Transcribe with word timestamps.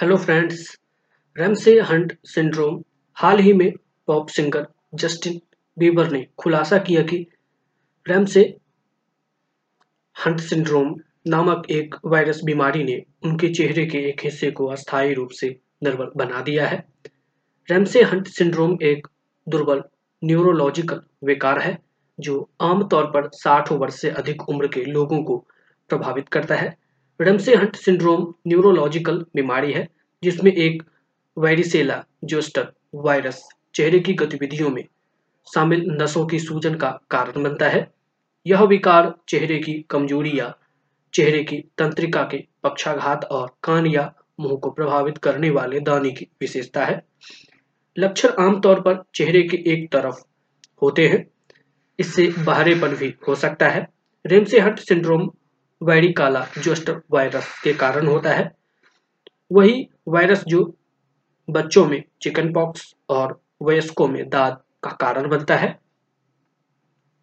Hello 0.00 0.16
friends 0.16 0.78
Ramsay 1.38 1.80
Hunt 1.80 2.18
syndrome 2.24 2.82
हाल 3.14 3.38
ही 3.38 3.52
में 3.52 3.72
pop 4.06 4.28
singer 4.28 4.66
Justin 4.94 5.40
Bieber 5.78 6.10
ने 6.10 6.26
खुलासा 6.38 6.78
किया 6.78 7.02
कि 7.02 7.26
रेमसे 8.08 8.56
हंट 10.26 10.40
सिंड्रोम 10.40 10.94
नामक 11.26 11.70
एक 11.70 11.94
वायरस 12.06 12.40
बीमारी 12.44 12.84
ने 12.84 13.04
उनके 13.22 13.48
चेहरे 13.48 13.86
के 13.86 13.98
एक 13.98 14.20
हिस्से 14.24 14.50
को 14.50 14.66
अस्थायी 14.66 15.14
रूप 15.14 15.30
से 15.30 15.60
निर्बल 15.82 16.10
बना 16.16 16.40
दिया 16.40 16.66
है। 16.66 16.84
रेमसे 17.70 18.02
हंट 18.02 18.26
सिंड्रोम 18.26 18.78
एक 18.82 19.06
दुर्बल 19.48 19.82
न्यूरोलॉजिकल 20.24 21.00
विकार 21.24 21.60
है, 21.60 21.78
जो 22.20 22.50
आमतौर 22.60 23.04
पर 23.04 23.28
60 23.28 23.72
वर्ष 23.72 24.00
से 24.00 24.10
अधिक 24.10 24.48
उम्र 24.48 24.66
के 24.66 24.84
लोगों 24.84 25.22
को 25.22 25.46
प्रभावित 25.88 26.28
करता 26.28 26.54
है। 26.54 26.79
रेमसे 27.20 27.54
हंट 27.54 27.76
सिंड्रोम 27.76 28.22
न्यूरोलॉजिकल 28.46 29.24
बीमारी 29.36 29.72
है, 29.72 29.86
जिसमें 30.22 30.52
एक 30.52 30.82
वायरिसेला 31.36 32.02
जोस्टर 32.24 32.72
वायरस 32.96 33.42
चेहरे 33.74 33.98
की 33.98 34.12
गतिविधियों 34.12 34.70
में 34.70 34.84
शामिल 35.46 35.84
नसों 36.00 36.24
की 36.26 36.38
सूजन 36.38 36.74
का 36.74 36.90
कारण 37.10 37.42
बनता 37.42 37.68
है। 37.68 37.86
यह 38.46 38.62
विकार 38.62 39.12
चेहरे 39.28 39.58
की 39.58 39.74
कमज़ोरी 39.90 40.38
या 40.38 40.54
चेहरे 41.14 41.42
की 41.44 41.56
तंत्रिका 41.78 42.22
के 42.22 42.44
पक्षाघात 42.62 43.24
और 43.24 43.50
कान 43.62 43.86
या 43.86 44.12
मुँह 44.40 44.56
को 44.56 44.70
प्रभावित 44.70 45.18
करने 45.18 45.50
वाले 45.50 45.80
दाने 45.80 46.10
की 46.10 46.26
विशेषता 46.40 46.84
है। 46.84 47.02
लक्षण 47.96 48.28
आमतौर 48.38 48.80
पर 48.80 49.02
चेहरे 49.14 49.42
के 49.42 49.56
एक 49.72 49.90
तरफ़ 49.92 50.22
होते 50.82 51.06
हैं, 51.08 51.24
इससे 51.98 52.26
बाहरेपन 52.38 52.94
भी 52.96 53.14
हो 53.28 53.34
सकता 53.34 53.68
है। 53.68 53.86
रेमसे 54.24 54.60
हट 54.60 54.78
सिंड्रोम 54.78 55.30
वैरिकाला 55.80 56.46
जोस्ट 56.58 56.90
वायरस 57.10 57.60
के 57.64 57.72
कारण 57.74 58.06
होता 58.06 58.30
है, 58.30 58.50
वही 59.52 59.88
वायरस 60.08 60.44
जो 60.44 60.64
बच्चों 61.48 61.84
में 61.86 62.02
चिकन 62.22 62.52
पॉक्स 62.52 62.94
और 63.08 63.40
वयस्कों 63.62 64.08
में 64.08 64.28
दाद 64.28 64.60
का 64.82 64.90
कारण 64.90 65.28
बनता 65.28 65.56
है। 65.56 65.78